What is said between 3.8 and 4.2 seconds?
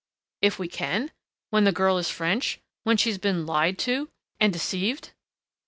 to